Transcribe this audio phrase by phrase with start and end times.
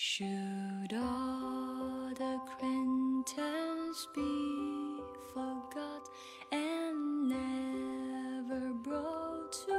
[0.00, 5.02] Should all the acquaintance be
[5.34, 6.04] forgot
[6.52, 9.74] and never brought to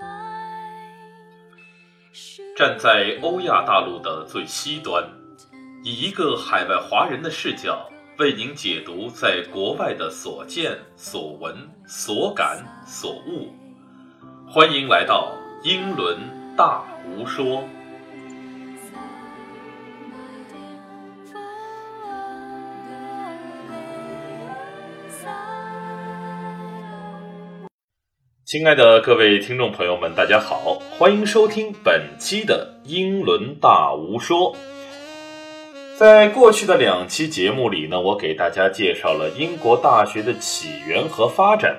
[0.00, 1.58] mind?
[2.12, 5.02] Should 站在欧亚大陆的最西端，
[5.82, 13.52] 以一个海外华人的视角，为您解读在国外的所见、所闻、所感、所悟。
[14.48, 16.20] 欢迎来到英伦
[16.56, 17.64] 大无说。
[28.50, 34.56] 亲爱的各位听众朋友们，大家好，欢迎收听本期的英伦大无说。
[35.96, 41.76] 在过去的两期节目里呢，我给大家介绍了英国大学的起源和发展。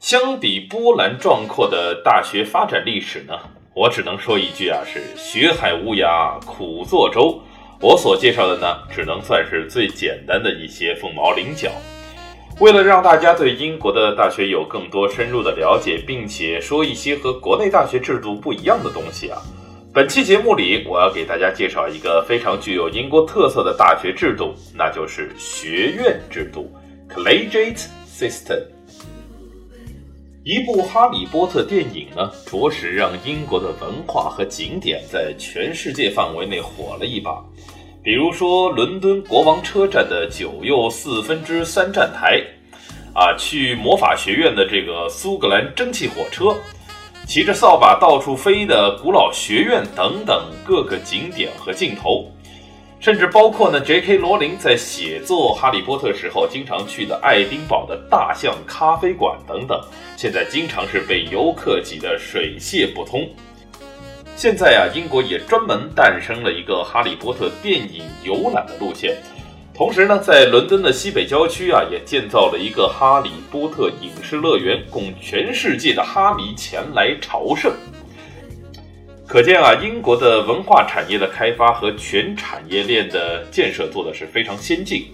[0.00, 3.38] 相比波澜壮阔的大学发展历史呢，
[3.74, 7.38] 我只能说一句啊，是学海无涯苦作舟。
[7.78, 11.70] 我所介绍的呢，只能算是最简单的一些凤毛麟角。
[12.58, 19.38] 为了让大家对英国的大学有更多深入的了解，并且说一些和国内大学制度不一样的东西啊，
[19.92, 26.74] 本期节目里我要给大家介绍一个非常具有英国特色的大学制度，那就是学院制度
[27.14, 28.62] （Collegiate System）。
[30.42, 37.44] 一部《哈利波特》电影呢，着实让英国的文化和景点在全世界范围内火了一把。
[38.06, 42.40] 比如说，伦敦国王车站的九又四分之三站台，
[43.12, 46.54] 啊，去魔法学院的这个苏格兰蒸汽火车，
[47.26, 52.30] 骑着扫把到处飞的古老学院等等各个景点和镜头，
[53.00, 54.18] 甚至包括呢，J.K.
[54.18, 59.80] 罗琳在写作《哈利波特》时候经常去的爱丁堡的大象咖啡馆等等，
[60.16, 63.28] 现在经常是被游客挤得水泄不通。
[64.36, 69.16] 现在啊，英国也专门诞生了一个《哈利波特》电影游览的路线，
[69.72, 77.72] 同时呢，在伦敦的西北郊区啊，也建造了一个《哈利波特》影视乐园，供全世界的哈迷前来朝圣。
[79.26, 85.06] 可见啊，英国的文化产业的开发和全产业链的建设做的是非常先进。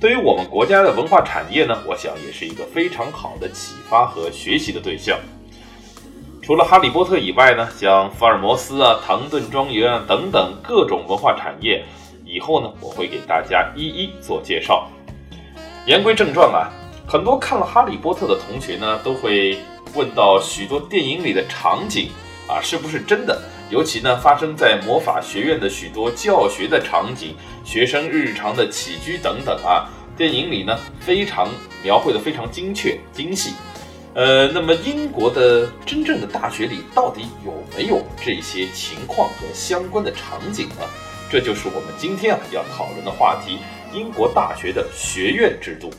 [0.00, 5.20] 对于我们国家的文化产业呢，我想也是一个非常好的启发和学习的对象。
[6.50, 11.84] 除了哈利波特以外呢，像福尔摩斯啊、唐顿庄园啊等等各种文化产业，
[12.24, 14.88] 以后呢我会给大家一一做介绍。
[15.86, 16.68] 言归正传啊，
[17.06, 19.60] 很多看了哈利波特的同学呢，都会
[19.94, 22.08] 问到许多电影里的场景
[22.48, 23.40] 啊是不是真的？
[23.70, 29.86] 尤其呢发生在魔法学院的许多教学的场景、学生日常的起居等等啊，
[30.16, 31.48] 电影里呢非常
[31.84, 33.52] 描绘的非常精确精细。
[34.12, 40.76] 呃，那么英国的真正的大学里到底有没有这些情况和相关的场景呢？
[41.30, 43.58] 这就是我们今天啊要讨论的话题——
[43.94, 45.90] 英国大学的学院制度。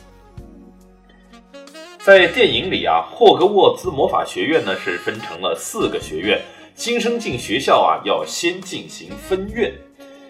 [2.04, 6.38] 在电影里啊，霍格沃兹魔法学院呢是分成了四个学院，
[6.74, 9.72] 新生进学校啊要先进行分院。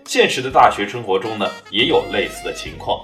[0.05, 3.03] 现实的大学生活中呢也有类似的情况。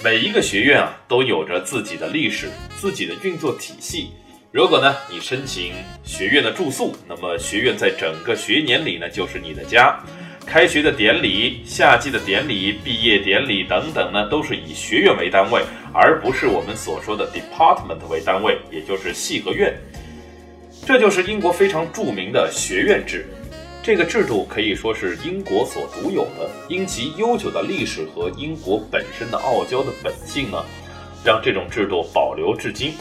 [0.00, 4.10] 每一个学院啊，都有着自己的历史、自己的运作体系。
[4.52, 5.72] 如果呢，你申请
[6.04, 9.98] 学院的住宿，那么学院在整个学年里呢，就是你的家。
[10.46, 19.76] 开学的典礼、夏季的典礼、毕业典礼等等呢，都是以学院为单位，而不是我们所说的 department 为单位，也就是系和院。
[20.86, 23.26] 这就是英国非常著名的学院制。
[23.82, 30.62] 这个制度可以说是英国所独有的，因其悠久的历史和英国本身的傲娇的本性呢，
[31.24, 32.92] 让这种制度保留至今。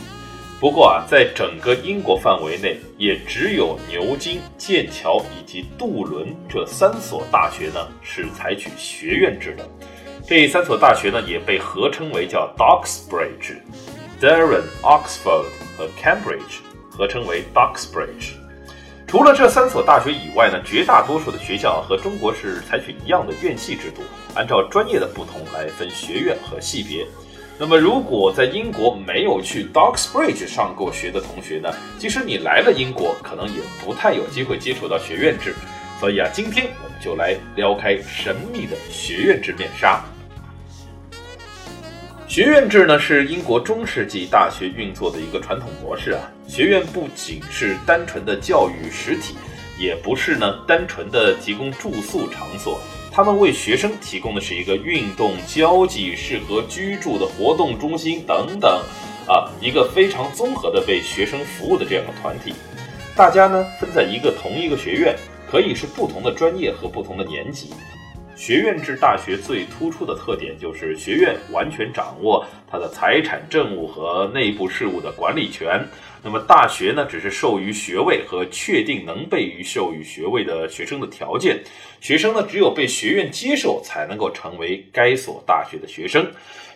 [0.60, 9.70] 不过啊，在整个英国范围内，也只有牛津、剑桥以及杜伦这三所大学呢是采取学院制的。
[10.26, 13.58] 这三所大学呢也被合称为叫 Doxbridge、
[14.22, 15.46] Durham、Oxford
[15.78, 18.47] 和 Cambridge，合称为 Doxbridge。
[19.08, 24.02] 除了这三所大学以外呢，绝大多数的学校和中国是采取一样的院系制度，
[24.36, 27.08] 按照专业的不同来分学院和系别。
[27.58, 35.56] 那么，如果在英国没有去 Docks Bridge 上过学的同学呢，即使你来了英国，可能也不太有机会接触到学院制。
[36.02, 40.04] 所以啊，今天我们就来撩开神秘的学院制面纱。
[42.38, 46.32] 学院制呢，是英国中世纪大学运作的一个传统模式啊。
[46.48, 49.34] 学院不仅是单纯的教育实体，
[49.80, 52.80] 也不是呢单纯的提供住宿场所，
[53.12, 58.84] 他们为学生提供的是一个运动、交际、适合居住的活动中心等等，
[59.28, 62.54] 啊，一个非常综合的为学生服务的这样的团体。
[63.16, 65.18] 大家呢分在一个同一个学院，
[65.50, 67.72] 可以是不同的专业和不同的年级。
[68.38, 75.84] 学院制大学最突出的特点就是学院完全掌握它的财产、政务和内部事务的管理权。
[76.22, 81.64] 那么大学呢，只是授予学位和确定能被授予学位的学生的条件。
[82.00, 86.28] 学生呢，只有被学院接受，才能够成为该所大学的学生。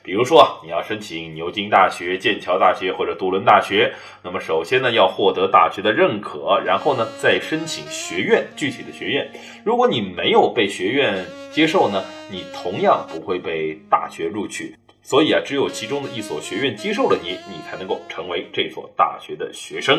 [0.04, 3.94] 比如说，你要申请牛津大学、剑桥大学或者杜伦大学，
[4.24, 9.30] 那么首先呢，要获得大学的认可，然后呢，再申请学院具体的学院。
[9.64, 14.76] 如果你没有被学院接受呢，你同样不会被大学录取。
[15.04, 19.98] 所以啊，只有其中的一所学院接受了你，你才能够成为这所大学的学生。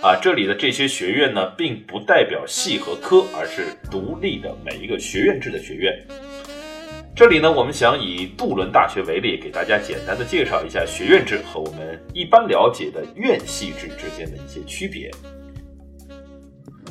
[0.00, 5.92] 啊，这里的这些学院呢，并不代表系和科，而是独立的每一个学院制的学院。
[7.16, 15.08] 这里呢，我们想以杜伦大学为例，给大家简单的介绍一下学院制和我们一般了解的院系制之间的一些区别。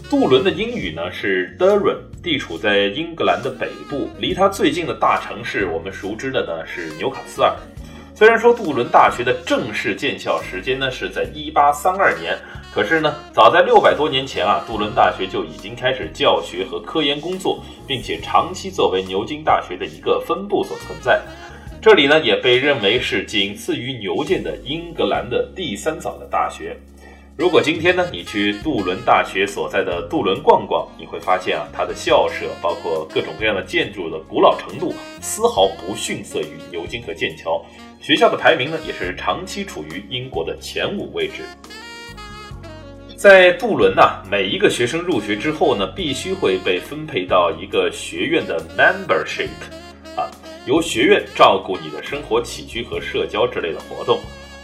[0.10, 7.54] 杜伦的英语呢是 Durham，地处在英格兰的北部，离它最近的大城市，我们熟知的呢是纽卡斯尔。
[8.16, 12.38] 虽然说杜伦大学的正式建校时间呢是在1832年。
[12.74, 21.22] 可是呢，早在六百多年前啊，杜伦大学就已经开始教学和科研工作，并且长期作为牛津大学的一个分部所存在。
[21.80, 26.76] 这里呢，也被认为是仅次于牛剑的英格兰的第三早的大学。
[27.38, 37.64] 如果今天呢，你去杜伦大学所在的杜伦逛逛，你会发现啊，它的校舍包括各种各样的建筑的古老程度，丝毫不逊色于牛津和剑桥。
[38.02, 41.44] 学校的排名呢，也是长期处于英国的前五位置。
[43.24, 49.48] 在杜伦呢，每一个学生入学之后呢，必须会被分配到一个学院的 membership，
[50.18, 50.30] 啊，
[50.66, 54.20] 由学院照顾你的生活起居和社交之类的活动，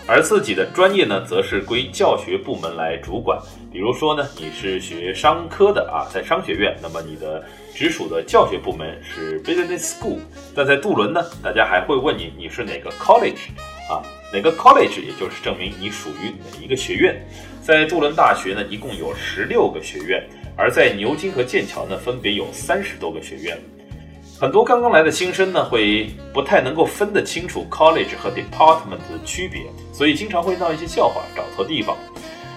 [0.06, 3.40] 而自己的专业呢，则是归教学部门来主管。
[3.72, 7.42] 比如说呢，你是学商科的啊，在商学院，那么你的
[7.74, 10.20] 直属的教学部门是 business school。
[10.54, 13.52] 但在杜伦呢，大家还会问你你是哪个 college，
[13.90, 14.04] 啊，
[14.34, 17.26] 哪个 college，也就是证明你属于哪一个学院。
[17.70, 20.24] 在杜伦大学呢，一共有十六个学院，
[20.58, 23.56] 而在牛津和剑桥呢，分别有三十多个学院。
[24.40, 29.62] 很多刚刚来的新生呢，会不太能够分得清楚 college 和 department 的区别，
[29.94, 31.96] 所以经常会闹一些笑话，找错地方。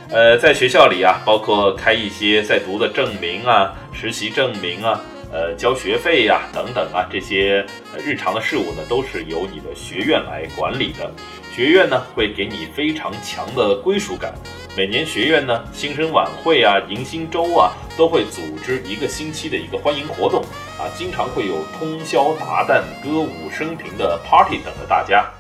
[0.08, 4.98] 呃，在学校里啊，包括开一些在读的证明啊、实习证明啊、
[5.30, 7.62] 呃交学费呀等等啊，这些
[8.02, 11.12] 日常的事务呢，都是由你的学院来管理的。
[11.54, 14.32] 学院呢，会给你非常强的归属感。
[14.74, 20.40] 每年学院呢，新生晚会啊、迎新周啊，都会组织一个星期的一个欢迎活动
[20.78, 25.30] 啊，经常会有通宵达旦、歌舞升平的 party 等着大家。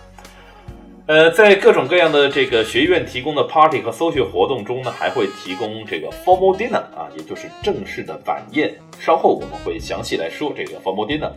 [1.06, 8.74] 呃，在各种各样的这个学院提供的 party 和 social 活动中呢，还会提供这个 formal dinner 啊，也就是正式的晚宴。
[9.00, 11.32] 稍后我们会详细来说这个 formal dinner。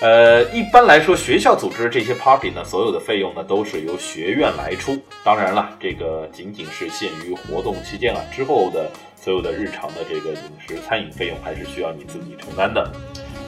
[0.00, 4.96] 呃，一般来说，学校组织这些 party 呢，所有的费用呢都是由学院来出。
[5.24, 12.88] 当然了，这个仅仅是限于活动期间啊，之后的所有的日常的这个饮食餐饮费用还是需要你自己承担的。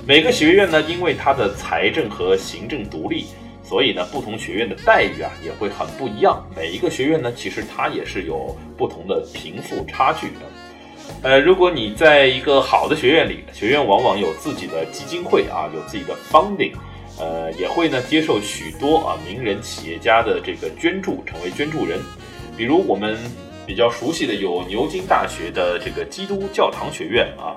[0.05, 3.27] 每个学院呢，因为它的财政和行政独立，
[3.63, 6.45] 所以呢，不同学院的待遇啊也会很不一样。
[6.57, 10.41] 每一个学院呢，其实它也是有不同的贫富差距的。
[11.23, 16.73] 呃，如果你在一个好的学院里，学院往往有自己的基金会啊，有自己的 funding，
[17.19, 22.01] 呃，也会呢接受许多啊名人企业家的这个捐助，成为捐助人。
[22.57, 23.19] 比如我们
[23.67, 27.57] 比较熟悉的有牛津大学的这个基督教堂学院啊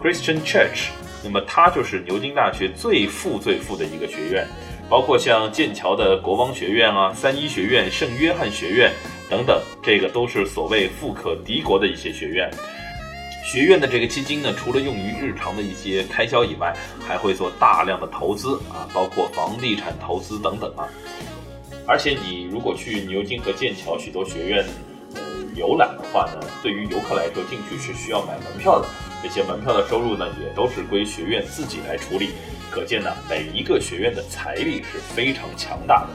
[0.00, 0.90] ，Christian Church，
[1.24, 4.46] 那么它就是牛津大学最富最富的一个学院。
[4.88, 8.90] 包括像剑桥的国王学院啊、三一学院、圣约翰学院
[9.28, 12.50] 等等，这个都是所谓富可敌国的一些学院。
[13.42, 16.72] 学院的这个基金呢，除了用于日常的一些开销以外，
[17.04, 20.86] 还会做大量的投资啊，包括房地产投资等等啊。
[21.86, 24.64] 而且你如果去牛津和剑桥许多学院
[25.14, 25.20] 呃
[25.56, 28.86] 游览的话呢，对于游客来说进去是需要买门票的，
[29.22, 32.30] 这些门票的收入呢也都是归学院自己来处理。
[32.70, 36.08] 可见呢，每一个学院的财力是非常强大的。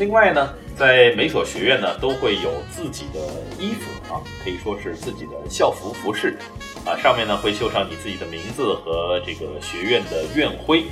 [0.00, 0.52] 另外呢。
[0.76, 3.20] 在每所学院呢，都会有自己的
[3.60, 6.36] 衣服啊，可以说是自己的校服服饰，
[6.84, 10.84] 啊，上面呢会绣上你自己的名字和这个学院的院徽。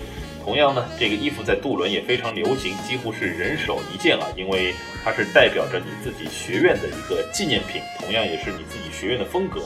[0.44, 4.72] 同样呢，这个衣服在杜伦也非常流行，几乎是人手一件啊，因为
[5.04, 9.60] 它是代表着你自己学院的一个纪念品，同样也是你自己学院的风格。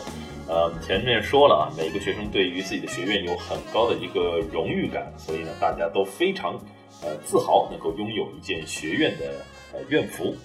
[0.48, 6.54] 呃，前面说了啊，每个学生对于自己的学院有很高的一个荣誉感，所以呢，大家都非常
[7.02, 9.44] 呃自豪能够拥有一件学院的。
[9.72, 10.36] 呃院服，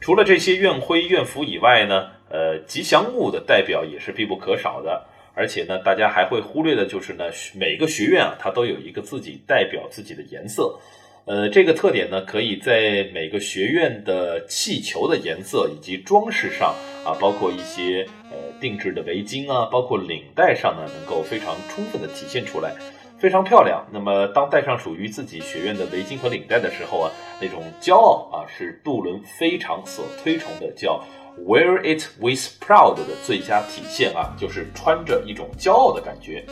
[0.00, 5.06] 除了这些院徽、院服以外呢，呃，吉祥物的代表也是必不可少的。
[5.34, 10.78] 而且呢，大家还会忽略的就是呢，每个学院啊，它都有一个自己代表自己的颜色。
[11.24, 22.74] 呃，这个特点呢，可以在每个学院的气球的颜色以及装饰上啊，包括一些呃定制的围巾啊，包括领带上呢，能够非常充分的体现出来，
[23.22, 23.86] 非常漂亮。
[23.92, 27.08] 那么，当戴上属于自己学院的围巾和领带的时候啊，
[27.40, 31.00] 那种骄傲啊，是杜伦非常所推崇的，叫
[31.46, 36.44] wear it with proud 的最佳体现啊，就是穿着一种骄傲的感觉。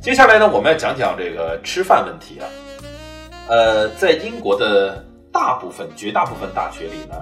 [0.00, 2.48] 接下来呢，我们要讲讲这个吃饭问题啊。
[3.48, 7.14] 呃，在英国的大部分、绝大部分大学里呢，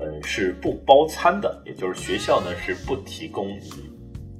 [0.00, 3.88] 呃，是不包餐的，也就是学校呢是不提供你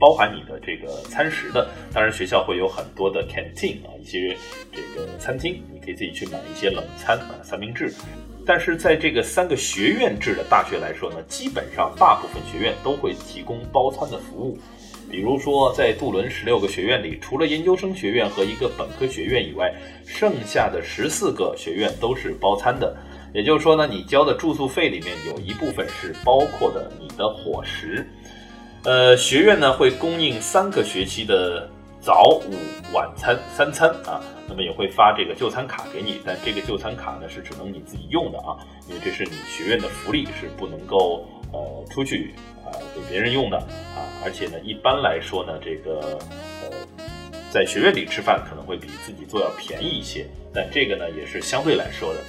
[0.04, 1.66] 包含你的这个餐食的。
[1.90, 4.37] 当然，学校会有很多的 canteen 啊，一些
[4.70, 7.90] 这个餐厅，你可以自己去买一些冷餐啊，三明治。
[8.44, 14.58] 但是在这个三个学院制的大学来说呢，基本上大部分学院都会提供包餐的服务。
[15.11, 19.73] 比如说，在杜伦十六个学院里，除了研究生学院和一个本科学院以外，
[20.04, 22.94] 剩下的十四个学院都是包餐的。
[23.32, 28.06] 也就是说呢，你交的住宿费里面有一部分是包括的你的伙食。
[28.85, 31.69] 呃，学院呢会供应三个学期的
[32.00, 32.55] 早午
[32.93, 42.35] 晚餐三餐啊，那么也会发这个就餐卡给你，但这个就餐卡呢是只能你自己用的啊，因为这是你学院的福利，是不能够呃出去。
[42.64, 46.19] 啊，给别人用的啊，而且呢，一般来说呢，这个
[46.62, 46.71] 呃，
[47.50, 52.21] 在学院里吃饭可能会比自己做要便宜一些，但这个呢也是相对来说的。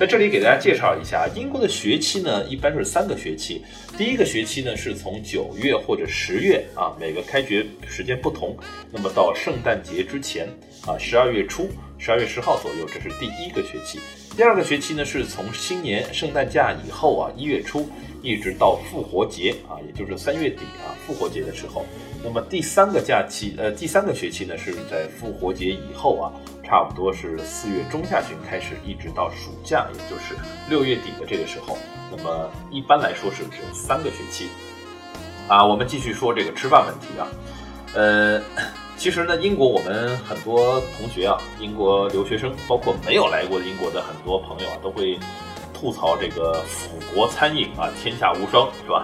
[0.00, 3.62] 在这里给大家介绍一下，英国的学期呢一般是三个学期，
[3.98, 8.56] 第一个学期呢是从九月或者十月啊，每个开学时间不同，
[8.90, 10.48] 那么到圣诞节之前
[10.86, 14.00] 啊，十二月初，十二月十号左右，这是第一个学期。
[14.34, 17.86] 第二个学期呢是从新年圣诞假以后啊，一月初。
[18.22, 21.86] 一直到复活节啊，也就是三月底啊，复活节的时候。
[22.22, 26.28] 那么第三个假期，呃，第三个学期呢，是在复活节以后啊，
[26.70, 30.36] 差不多是四月中下旬开始，一直到暑假，也就是
[30.68, 31.76] 六月底的这个时候。
[32.16, 34.50] 那么一般来说是只有三个学期。
[35.48, 37.26] 啊，我们继续说这个吃饭问题啊。
[37.94, 38.40] 呃，
[38.96, 45.18] 其实呢，英国我们很多同学啊，英国留学生，包括没有来过英国的很多朋友啊，都会。
[45.72, 49.02] 吐槽这个腐国餐饮啊，天下无双，是吧？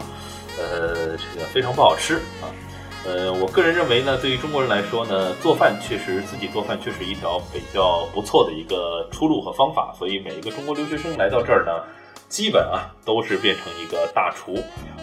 [0.59, 2.53] 呃，这个非常不好吃啊。
[3.05, 9.95] 呃，我个人认为呢，对于中国人来说呢，做饭确实自己做饭确实一条比较不错的一个出路和方法。
[9.97, 11.85] 所以每一个中国留学生来到这儿呢，
[12.29, 14.57] 基本啊都是变成一个大厨。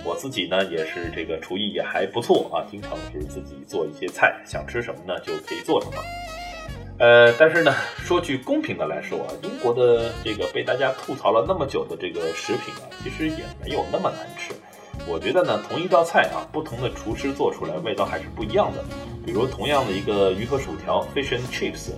[0.03, 5.93] 我自己呢也是这个厨艺也还不错啊，经常是自己做一些菜，想吃什么呢就可以做什么。
[6.99, 14.53] 呃，但是呢，说句公平的来说啊，英国的这个被大家吐槽了那么久的这个食品啊，其实也没有那么难吃。
[15.07, 18.83] 我觉得呢，同一道菜啊，不同的厨师做出来味道还是不一样的。
[19.25, 21.91] 比如同样的一个鱼和薯条 （fish and chips），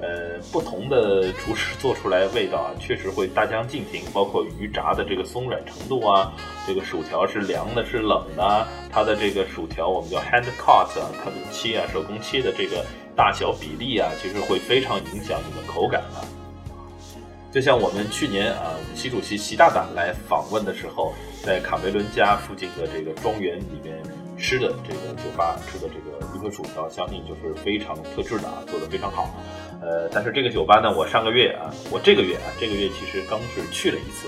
[0.00, 4.02] 呃，不同的厨师做出来味道啊，确实会大相径庭。
[4.12, 6.32] 包括鱼炸的这个松软程度啊，
[6.66, 12.84] 这个薯条是凉的，是冷的，它的这个薯条我们叫 hand cut，啊它的切啊，手工切的这个。
[13.16, 16.18] 大小比例啊，其实会非常影响你的口感啊。
[17.54, 23.96] 就像我们去年啊，习主席习大大来访问的时候，在卡梅伦家附近的这个庄园里面
[24.36, 29.32] 吃的这个酒吧吃的这个鱼和薯条，相信就是非常特制的啊，做的非常好。
[29.80, 34.26] 呃，但是这个酒吧呢，我上个月啊，我这个月啊，这个月其实刚是去了一次，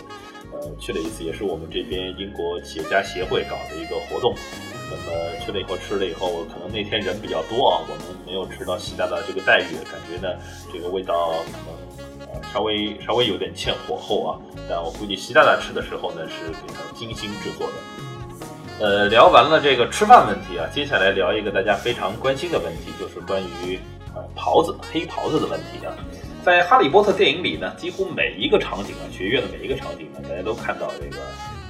[0.53, 4.37] 呃，去了一次，也是我们这边英国企业家协会搞的一个活动。
[4.89, 10.39] 那么去了以后吃了以后，可能那天人比较多啊，我们没有吃到习大大这个待遇，感觉呢
[10.73, 11.86] 这个味道可能
[12.57, 14.41] 稍微稍微有点欠火候啊。
[14.67, 17.75] 但我估计习大大吃的时候呢是给他精心制作的。
[18.81, 23.79] 呃，聊完了这个吃饭问题啊，接下来聊一个大家非常关心的问题，就是关于
[24.15, 25.93] 呃袍子黑袍子的问题啊。
[26.43, 31.23] 在《哈利波特》电影里呢，几乎每一个场景啊，学院的每一个场景呢，大家都看到这个。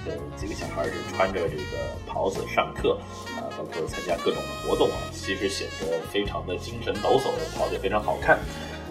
[0.07, 2.97] 呃，几个小孩是穿着这个袍子上课
[3.37, 8.39] 啊，包括参加各种活动啊，其实显得非常的精神抖擞，袍子也非常好看。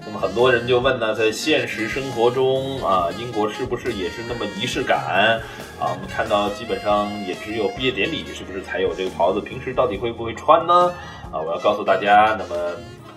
[0.05, 5.41] 那么很多人就问呢，在现实生活中啊，英国是不是也是那么仪式感
[5.79, 5.89] 啊？
[5.91, 9.41] 我们看到基本上也只有毕业典礼是不是才有这个袍子？
[9.41, 10.93] 平时到底会不会穿呢？
[11.31, 12.55] 啊，我要告诉大家，那么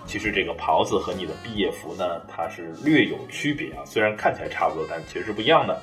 [0.07, 5.79] 其实这个袍子和你的毕业服呢，它是略有区别啊，虽然看起来差不多，但其实是不一样的。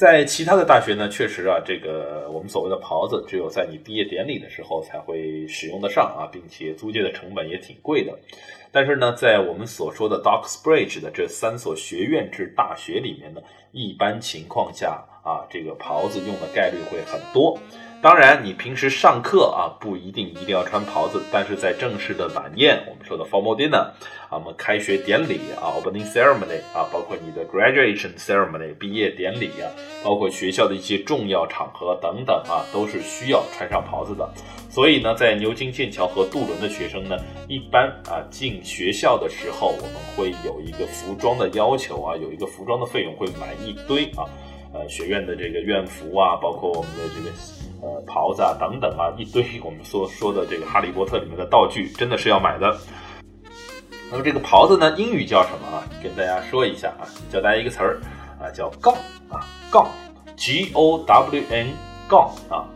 [0.00, 8.18] 在其他的大学呢，确实啊，这个我们所谓的袍子，只有在你毕业典礼的时候才会使用得上啊，并且租借的成本也挺贵的。
[8.72, 13.42] 但是呢，在我们所说的 d o c s b r i d g e 的这三所学院制大学里面呢，
[13.72, 17.58] 一般情况下啊，这个袍子用的概率会很多。
[18.02, 23.90] 当然，你平时上课啊，不一定一定要穿袍子，但是在正式的晚宴，我们说的 formal dinner
[24.30, 29.68] 啊，我们开学典礼啊，opening ceremony 啊，包括你的 graduation ceremony 毕业典礼啊，
[30.02, 34.26] 包括学校的一些重要场合等等啊，都是需要穿上袍子的。
[34.70, 37.14] 所以呢，在牛津、剑桥和杜伦的学生呢，
[37.48, 44.24] 一般啊进学校的时候，我们会有一个服装的要求啊，有一个服装的费用，会买一堆啊，
[44.72, 47.59] 呃，学院的这个院服啊，包括我们的这个。
[47.82, 52.76] 呃，袍子啊，等等啊，一堆我们所说的这个《哈利波特》里面的道具，真的是要买的。
[54.10, 55.82] 那么这个袍子呢，英语叫什么啊？
[56.02, 58.00] 跟大家说一下啊，教大家一个词儿
[58.38, 58.92] 啊，叫杠
[59.30, 59.88] 啊，杠
[60.36, 61.68] ，G O W N，
[62.06, 62.68] 杠啊，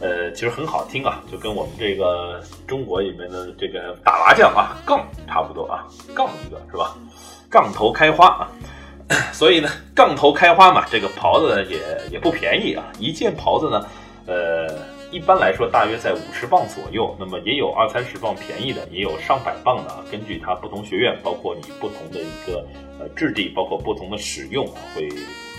[0.00, 6.96] 呃，其实很好听啊，就跟我们这个中国里面的这个打麻将啊，杠差不多啊，杠一个是吧？
[7.50, 8.48] 杠头开花啊，
[9.32, 11.78] 所以呢，杠头开花嘛，这个袍子也
[12.12, 13.84] 也不便宜啊，一件袍子呢。
[15.10, 20.04] 一般来说大约在五十磅左右，那么也有二三十磅便宜的，也有上百磅的啊。
[20.10, 22.62] 根据它不同学院，包括你不同的一个
[23.00, 25.08] 呃质地，包括不同的使用啊，会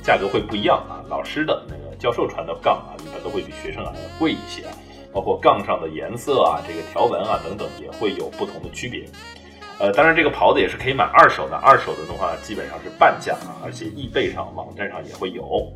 [0.03, 1.01] 价格会不一样啊。
[1.09, 4.71] 老师的那个教授传的杠啊，一般都会比学生啊要贵一些啊。
[5.11, 9.03] 包括杠上的颜色啊，这个条纹啊等等，也会有不同的区别。
[9.79, 15.73] 呃，当然这个袍子也是可以买二手的，二手的的话基本上是半价啊，而且易贝上网站上也会有。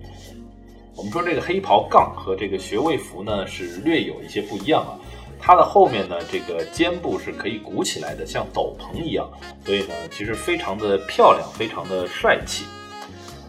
[0.96, 4.94] 我们说这个黑袍杠和这个学位服呢是略有一些不一样啊，
[5.40, 9.28] 它的后面呢这个肩部是可以鼓起来的，像斗篷一样，
[9.66, 12.66] 所以呢其实非常的漂亮，非常的帅气。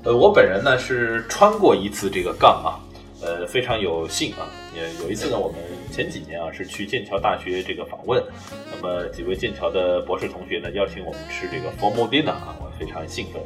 [0.04, 2.80] 呃，我本人呢是穿过一次这个杠啊，
[3.20, 5.58] 呃非常有幸啊，也有一次呢我们
[5.92, 8.22] 前几年啊是去剑桥大学这个访问，
[8.72, 13.42] 那么几位剑桥的博士同学呢邀请我们吃这个 formal dinner 啊，我非常兴奋。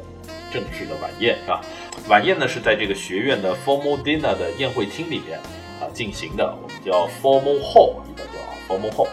[0.51, 1.61] 正式的晚宴是吧？
[2.07, 5.39] 晚宴呢是在这个学院的 formal dinner 的宴会厅里面
[5.79, 9.07] 啊进行的，我们叫 formal hall，一般叫 formal hall。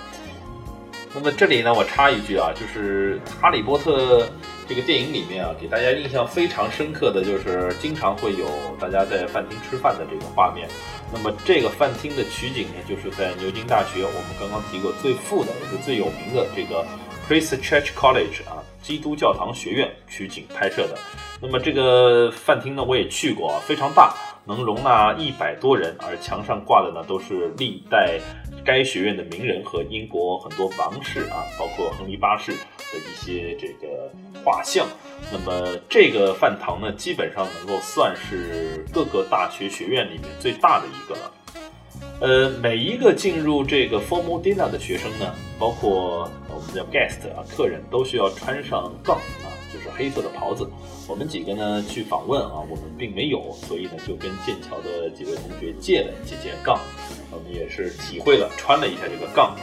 [1.14, 4.26] 那么这里呢，我插一句啊，就是《哈利波特》
[4.68, 8.46] 这个电影里面啊，给大家印象非常深刻的就是经常会有
[8.78, 10.68] 大家在饭厅吃饭的这个画面。
[11.10, 16.84] 那么这个饭厅的取景呢，就是在牛津大学，我们刚刚提过最富的也是最有名的这个
[17.26, 18.62] Christ Church College 啊。
[18.82, 20.96] 基督教堂学院取景拍摄的，
[21.40, 24.14] 那么这个饭厅呢，我也去过，非常大，
[24.46, 28.18] 能容纳一百多人，而墙上挂的呢都是历代
[28.64, 32.58] 该学院的名人和英国很多王室啊，包括亨利八世的
[32.98, 34.10] 一些这个
[34.42, 34.86] 画像。
[35.30, 41.32] 那么这个饭堂呢，基本上能够算是各个大学学院里面最大的一个了。
[42.20, 50.66] 呃，每一个进入这个 formal dinner 的学生呢，包括我们叫 guest 啊，客人都需要穿上杠啊，就是黑色的袍子。
[51.06, 56.80] 我们几个呢去访问啊，我们并没有，所以呢就跟剑桥的几位同学借了几件杠，
[57.30, 59.60] 我们也是体会了穿了一下这个杠啊。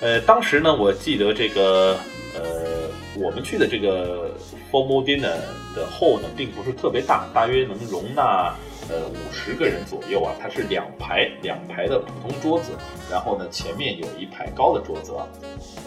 [0.00, 1.96] 呃，当时呢，我记得这个
[2.34, 4.36] 呃，我们去的这个
[4.70, 5.34] formal dinner
[5.74, 8.54] 的后呢，并不是特别大，大约能容纳。
[8.88, 12.72] 呃，五十个人左右啊，它是两排两排的普通桌子，
[13.10, 15.26] 然后呢，前面有一排高的桌子啊。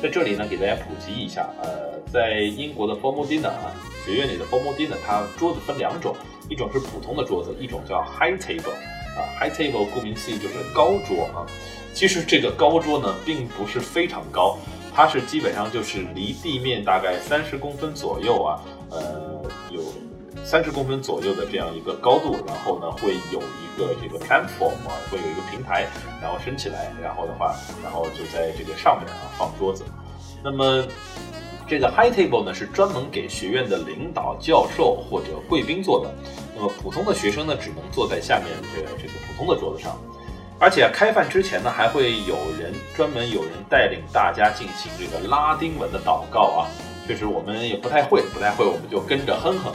[0.01, 3.71] 在这里呢，给大家普及一下，呃，在英国的 formal dinner 啊，
[4.05, 6.15] 学院里的 formal dinner，它桌子分两种，
[6.49, 8.71] 一种是普通的桌子，一种叫 high table
[9.17, 11.45] 啊，high table 顾名思义就是高桌啊。
[11.93, 14.57] 其实这个高桌呢，并不是非常高，
[14.93, 18.59] 它是基本上就是离地面大概三十公分左右啊，
[18.91, 19.41] 呃，
[20.45, 25.87] 三十公分左右的这样一个高度，然后呢会有一个这个 platform 啊，会有一个平台，
[26.21, 29.83] 然后升起来，然后的话，然后就在这个上面啊放桌子。
[30.43, 30.85] 那么
[31.67, 36.13] 这个 high table 呢是专门给学院的领导、教授或者贵宾坐的。
[36.55, 39.99] 那么普通的学生呢只能坐在下面这这个普通的桌子上。
[40.59, 46.69] 而且开饭之前呢还会有人专门有人带领大家进行这个拉丁文的祷告啊。
[47.07, 49.73] 确实我们也不太会，不太会我们就跟着哼哼。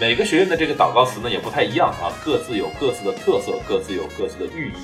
[0.00, 4.74] 每个学院的这个祷告词呢也不太一样啊，各自有各自的特色，各自有各自的寓意。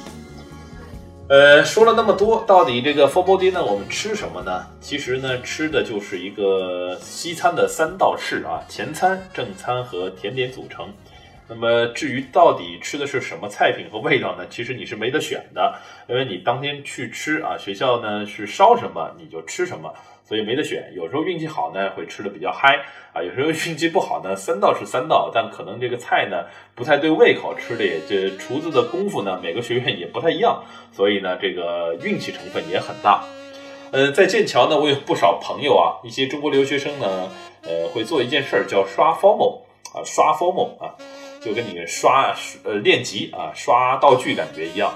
[1.28, 4.66] 呃，说了那么多，到底这个 f o r b o d y 呢，我们吃什么呢？
[4.80, 10.92] 其实呢，吃的就是一个西餐的三道式啊，前餐、正餐和甜点组成。
[11.46, 14.44] 那么至于到底吃的是什么菜品和味道呢？
[14.50, 19.94] 其实你是没得选的，因为你当天去吃啊，学校呢是烧什么你就吃什么。
[20.26, 22.82] 所以没得选，有时候运气好呢，会吃的比较嗨
[23.12, 33.22] 啊；有时候运气不好呢，三道是三道，但可能这个菜呢不太对胃口，吃的也这厨子的功夫呢，每个学院也不太一样，所以呢，这个运气成分也很大。
[33.92, 37.30] 呃，在剑桥呢，我有不少朋友啊，一些中国留学生呢，
[37.62, 39.60] 呃，会做一件事儿叫刷 formal
[39.92, 40.96] 啊，刷 formal 啊，
[41.40, 42.34] 就跟你刷
[42.64, 44.92] 呃练级啊，刷道具感觉一样。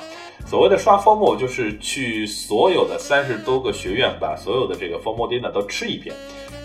[0.48, 6.16] 所谓的刷 formal 就是去所有的三十多个学院，把所有的这个 formal dinner 都吃一遍，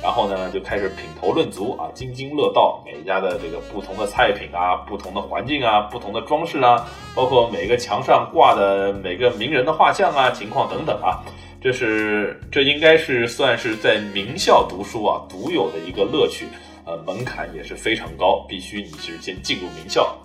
[0.01, 11.19] 然后呢就开始品头论足啊，津津乐道每一家的这个不同的菜品啊、不同的环境啊、不同的装饰啊，包括每个墙上挂的每个名人的画像啊、情况等等啊。
[11.61, 16.47] 这是这应该是算是在名校读书啊独有的一个乐趣，
[16.85, 20.15] 呃，门槛也是非常高，必须你是先进入名校。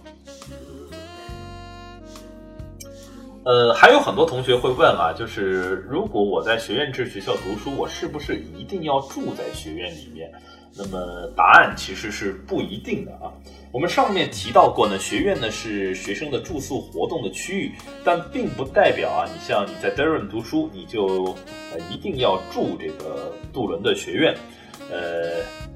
[3.49, 10.31] 呃，还有很多同学会问啊，就是如果我在学院制学校读书，我是不是一定要住在学院里面？
[10.77, 13.33] 那么答案其实是不一定的啊。
[13.73, 17.73] 我们上面提到过呢，学院呢是学生的住宿活动的区域，
[18.05, 21.35] 但并不代表啊，你像你在 Durham 读书，你就
[21.73, 24.37] 呃一定要住这个杜伦的学院，
[24.91, 25.68] 呃。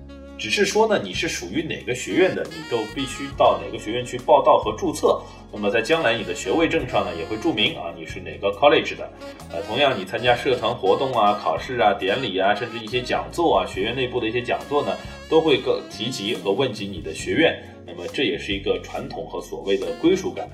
[0.43, 5.23] 只是说呢，你是属于哪个学院的，你都必须到哪个学院去报到和注册。
[5.53, 9.09] 那么在将来你的学位证上呢，也会注明啊，你是哪个 college 的。
[9.53, 14.99] 呃，同样你参加社团活动啊、考试啊、典礼啊，甚至一些讲座啊，学院内部的一些讲座呢，
[15.31, 17.57] 都会个提及和问及你的学院。
[17.87, 20.51] 那么这也是一个传统和所谓的归属感，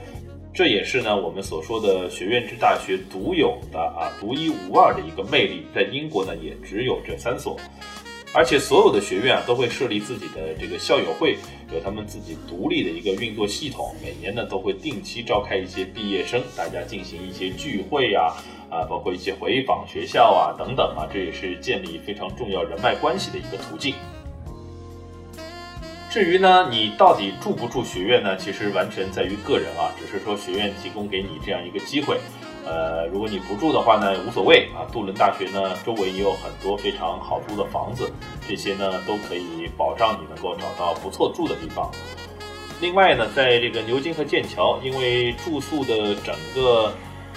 [0.52, 5.64] 这也是呢我们所说的学院制大学独有的啊、独一无二的一个魅力。
[5.74, 7.58] 在英国呢，也只有这三所。
[8.34, 11.38] 而且所有的学院啊都会设立自己的这个校友会，
[11.72, 13.94] 有他们自己独立的一个运作系统。
[14.02, 18.32] 每年呢都会定期召开一些毕业生，大家进行一些聚会呀，
[18.70, 23.94] 啊，包括一些回访学校啊等等啊，这也是建立非常重要人脉关系的一个途径。
[26.10, 28.36] 至于呢，你到底住不住学院呢？
[28.36, 32.18] 其实完全在于个人啊，只是说学院提供给你这样一个机会。
[32.68, 34.84] 呃，如果你不住的话呢，无所谓啊。
[34.92, 38.12] 杜伦大学呢，周围也有很多非常好租的房子，
[38.46, 41.90] 这些呢都可以保障你能够找到不错住的地方。
[42.78, 46.92] 另外呢，在这个牛津和剑桥，因为住宿的整个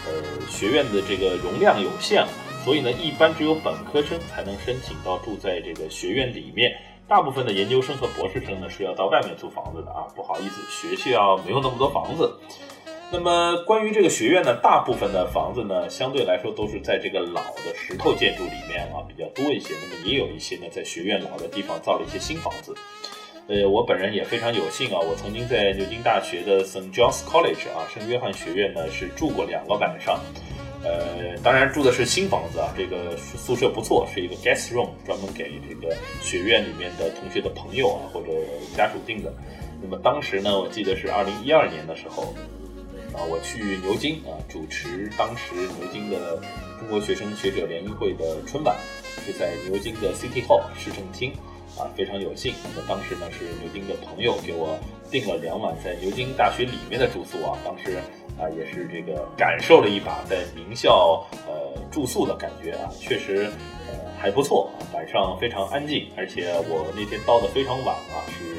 [0.06, 0.12] 呃
[0.50, 2.26] 学院的这个容量有限，
[2.66, 6.72] 所以呢，一般只有本科生才能申请到住在这个学院里面。
[7.08, 10.08] 大部分的研究生和博士生呢是要到外面租房子的啊。
[10.16, 12.32] 不好意思，学校没有那么多房子。
[13.14, 19.74] 那么关于这个学院呢，大部分的房子呢，相对来说都是在这个老的石头建筑里面啊比较多一些。
[19.82, 22.74] 那么也有一些呢，在学院老的地方造了一些新房子。
[23.48, 26.94] 呃，我本人也非常有幸啊，我曾经在牛津大学的 St.
[26.94, 30.18] John's College 啊，圣约翰学院呢是住过两个晚上。
[30.84, 38.28] 呃，当然住的是新房子啊，这个宿舍不错，是一个 guest room，专门给这个学院里面的同学的朋友啊或者
[38.74, 39.34] 家属订的。
[39.82, 42.34] 那么当时呢，我记得是二零一二年的时候。
[43.14, 46.38] 啊，我去牛津啊，主持当时牛津的
[46.80, 48.76] 中国学生学者联谊会的春晚，
[49.26, 51.34] 是在牛津的 City Hall 市政厅，
[51.78, 52.54] 啊，非常有幸。
[52.76, 54.80] 那当时呢，是牛津的朋友给我
[55.12, 57.98] 订了两晚在牛津大学里面的住宿啊，当时
[58.40, 63.52] 啊也是这个感受了一把在名校呃住宿的感觉啊，确实
[63.88, 68.56] 呃还不错，晚上非常安静，而且我那天到的非常晚啊，是。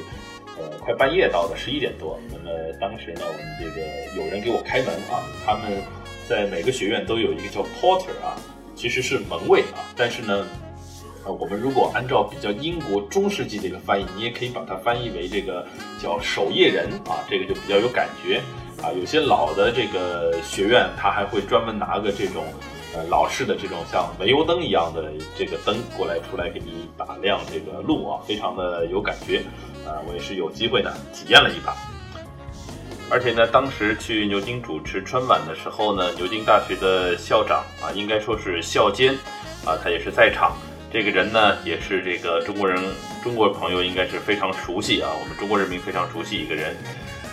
[0.81, 2.19] 快半夜到的，十一点多。
[2.31, 5.23] 那么当时呢，我们这个有人给我开门啊。
[5.45, 5.83] 他们
[6.29, 8.37] 在每个学院都有一个叫 porter 啊，
[8.75, 9.85] 其实是门卫啊。
[9.97, 10.47] 但是呢，
[11.25, 15.67] 呃，我们如果按照比较英国中世纪的一个翻译，你也可以把它翻译为这个
[16.01, 18.41] 叫守夜人啊，这个就比较有感觉
[18.83, 18.91] 啊。
[18.93, 22.45] 有些老的这个学院，他还会专门拿个这种。
[22.95, 29.43] 呃，老式的这种像煤油灯一样的这个灯过来出来给你打亮这个路啊，非常的有感觉。
[29.87, 31.75] 啊，我也是有机会呢体验了一把。
[33.11, 39.15] 而且呢，当时去牛津主持春晚的时候呢，牛津大学的校长啊，应该说是校监
[39.67, 40.57] 啊，他也是在场。
[40.93, 42.79] 这个人呢，也是这个中国人
[43.23, 46.77] 中国朋友应该是非常熟悉啊，我们中国人民非常熟悉一个人，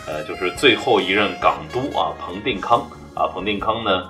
[0.07, 4.09] 呃，就是最后一任港督啊，彭定康啊，彭定康呢。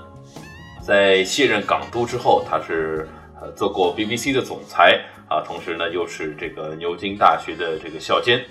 [0.90, 3.08] 在卸任港督之后，他是
[3.40, 5.00] 呃做过 BBC 的总裁
[5.30, 8.44] 啊，同时呢又是这个牛津大学的这个校监，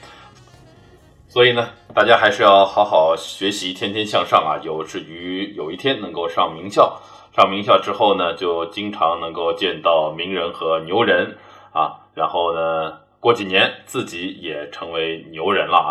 [1.26, 7.00] 所以呢大家还是要好好学习，天天向上啊，有志于有一天能够上名校。
[7.34, 11.36] 上名校之后呢，就经常能够见到名人和牛人
[11.72, 15.90] 啊，然后呢过几年自己也成为牛人了啊，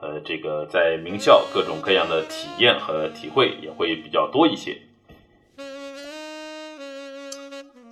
[0.00, 4.78] 呃，这个在名校各种各样的体验和体会也会比较多一些。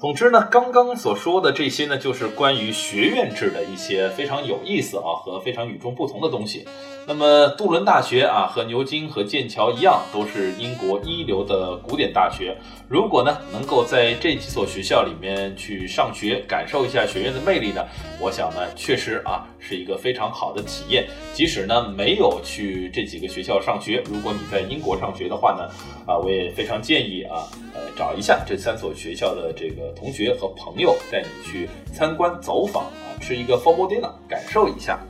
[0.00, 6.66] 总之呢，刚刚所说的这些呢，就是关于学院制的一些非常有意思啊和非常与众不同的东西。
[7.06, 12.56] 那么杜伦大学啊，和牛津和剑桥一样，都是英国一流的古典大学。
[12.88, 17.84] 如果呢，能够在这几所学校里面去上学，感受一下学院的魅力呢，
[18.20, 21.08] 我想呢，确实啊，是一个非常好的体验。
[21.32, 25.68] 即使呢没有去这几个学校上学，如果你在英国上学的话呢，
[26.06, 27.42] 啊，我也非常建议啊，
[27.74, 35.00] 呃，找一下这三所学校的这个同学和朋友，带你去参观走访啊，吃一个 f o r m o dinner，感受一下。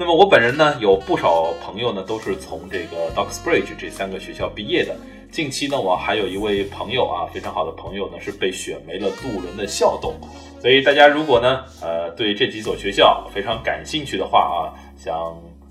[0.00, 4.96] 那么我本人呢，有不少朋友呢，都是从这个 Duxbridge 这三个学校毕业的。
[5.32, 10.14] 近期呢，我还有一位朋友啊，非常好的朋友呢，是被选为了杜伦的校董。
[10.60, 15.16] 所以大家如果呢，呃，对这几所学校非常感兴趣的话啊，想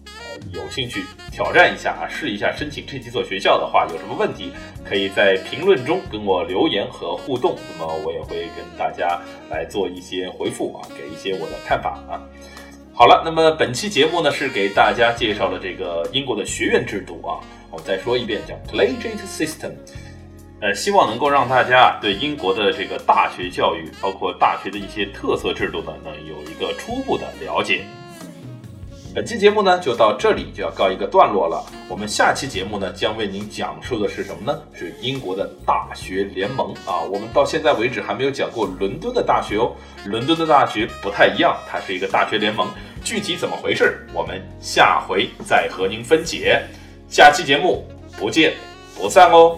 [0.07, 0.11] 呃
[0.51, 4.51] 有兴趣挑战一下啊，试一下申请这几所学校的话，有什么问题
[4.83, 7.55] 可以在评论中跟我留言和互动。
[7.71, 12.19] 那么我也会跟大家来做一些回复啊，给一些我的看法啊。
[12.99, 17.37] 好了，那么本期节目呢是给大家介绍了这个英国的学院制度啊，
[17.69, 19.73] 我再说一遍，叫 Collegiate System，
[20.61, 27.85] 呃，希望能够让大家对英国的这个大学教育，包括大学的一些特色制度呢，能有一个初步的了解。
[29.15, 31.63] 本期节目呢就到这里就要告一个段落了。
[31.89, 34.59] 我们下期节目呢将为您讲述的是什么呢？
[34.73, 37.01] 是英国的大学联盟啊。
[37.01, 39.75] 我们到现在为止还没有讲过伦敦的大学哦。
[40.05, 42.67] 伦敦的大学不太一样，它是一个大学联盟。
[43.07, 44.05] 具体怎么回事？
[44.13, 46.61] 我们下回再和您分解。
[47.07, 47.87] 下期节目
[48.19, 48.53] 不见
[48.97, 49.57] 不散哦。